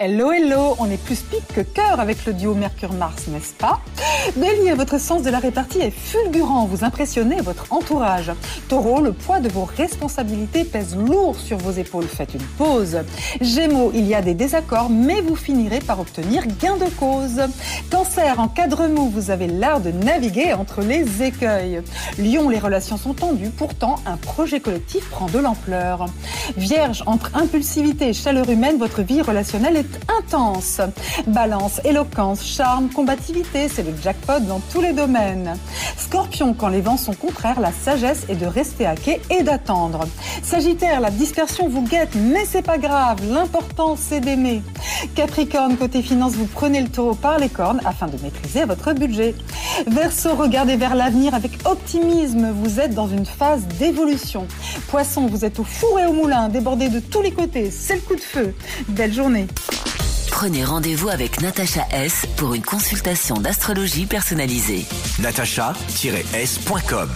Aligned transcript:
Hello, 0.00 0.30
hello, 0.30 0.76
on 0.78 0.88
est 0.88 0.96
plus 0.96 1.22
pique 1.22 1.48
que 1.52 1.60
cœur 1.60 1.98
avec 1.98 2.24
le 2.24 2.32
duo 2.32 2.54
Mercure-Mars, 2.54 3.26
n'est-ce 3.26 3.52
pas? 3.52 3.80
Bélier, 4.36 4.74
votre 4.74 5.00
sens 5.00 5.22
de 5.22 5.30
la 5.30 5.40
répartie 5.40 5.80
est 5.80 5.90
fulgurant, 5.90 6.66
vous 6.66 6.84
impressionnez 6.84 7.40
votre 7.40 7.72
entourage. 7.72 8.30
Taureau, 8.68 9.00
le 9.00 9.12
poids 9.12 9.40
de 9.40 9.48
vos 9.48 9.64
responsabilités 9.64 10.62
pèse 10.62 10.96
lourd 10.96 11.34
sur 11.34 11.58
vos 11.58 11.72
épaules, 11.72 12.04
faites 12.04 12.34
une 12.34 12.42
pause. 12.42 12.98
Gémeaux, 13.40 13.90
il 13.92 14.06
y 14.06 14.14
a 14.14 14.22
des 14.22 14.34
désaccords, 14.34 14.88
mais 14.88 15.20
vous 15.20 15.34
finirez 15.34 15.80
par 15.80 15.98
obtenir 15.98 16.44
gain 16.46 16.76
de 16.76 16.88
cause. 16.90 17.40
Cancer, 17.90 18.38
en 18.38 18.46
cadre 18.46 18.86
mou, 18.86 19.10
vous 19.10 19.32
avez 19.32 19.48
l'art 19.48 19.80
de 19.80 19.90
naviguer 19.90 20.52
entre 20.52 20.80
les 20.82 21.24
écueils. 21.24 21.82
Lion, 22.18 22.48
les 22.50 22.60
relations 22.60 22.98
sont 22.98 23.14
tendues, 23.14 23.50
pourtant 23.50 23.96
un 24.06 24.16
projet 24.16 24.60
collectif 24.60 25.10
prend 25.10 25.26
de 25.26 25.40
l'ampleur. 25.40 26.06
Vierge, 26.56 27.02
entre 27.06 27.30
impulsivité 27.34 28.08
et 28.08 28.12
chaleur 28.12 28.48
humaine, 28.48 28.78
votre 28.78 29.02
vie 29.02 29.22
relationnelle 29.22 29.76
est 29.76 30.00
intense. 30.10 30.80
Balance, 31.26 31.80
éloquence, 31.84 32.44
charme, 32.44 32.88
combativité, 32.90 33.68
c'est 33.68 33.82
le 33.82 33.94
jackpot 34.02 34.40
dans 34.40 34.60
tous 34.72 34.80
les 34.80 34.92
domaines. 34.92 35.56
Scorpion, 35.96 36.54
quand 36.54 36.68
les 36.68 36.80
vents 36.80 36.96
sont 36.96 37.14
contraires, 37.14 37.60
la 37.60 37.72
sagesse 37.72 38.24
est 38.28 38.36
de 38.36 38.46
rester 38.46 38.86
à 38.86 38.94
quai 38.96 39.20
et 39.30 39.42
d'attendre. 39.42 40.06
Sagittaire, 40.42 41.00
la 41.00 41.10
dispersion 41.10 41.68
vous 41.68 41.82
guette, 41.82 42.14
mais 42.14 42.44
c'est 42.44 42.62
pas 42.62 42.78
grave, 42.78 43.18
l'important 43.30 43.96
c'est 43.96 44.20
d'aimer. 44.20 44.62
Capricorne, 45.14 45.76
côté 45.76 46.02
finance, 46.02 46.32
vous 46.32 46.46
prenez 46.46 46.80
le 46.80 46.88
taureau 46.88 47.14
par 47.14 47.38
les 47.38 47.48
cornes 47.48 47.80
afin 47.84 48.06
de 48.06 48.16
maîtriser 48.22 48.64
votre 48.64 48.92
budget. 48.92 49.34
Verseau, 49.86 50.34
regardez 50.34 50.76
vers 50.76 50.94
l'avenir 50.94 51.34
avec 51.34 51.52
optimisme, 51.64 52.50
vous 52.52 52.80
êtes 52.80 52.94
dans 52.94 53.08
une 53.08 53.26
phase 53.26 53.66
d'évolution. 53.78 54.46
Poisson, 54.88 55.26
vous 55.26 55.44
êtes 55.44 55.58
au 55.58 55.64
four 55.64 56.00
et 56.00 56.06
au 56.06 56.12
moulin, 56.12 56.48
débordé 56.48 56.88
de 56.88 57.00
tous 57.00 57.22
les 57.22 57.32
côtés, 57.32 57.70
c'est 57.70 57.96
le 57.96 58.00
coup 58.00 58.16
de 58.16 58.20
feu. 58.20 58.54
Belle 58.88 59.12
journée. 59.12 59.46
Prenez 60.30 60.64
rendez-vous 60.64 61.08
avec 61.08 61.40
Natacha 61.40 61.86
S 61.90 62.26
pour 62.36 62.54
une 62.54 62.62
consultation 62.62 63.38
d'astrologie 63.38 64.06
personnalisée. 64.06 64.86
natacha-s.com 65.18 67.08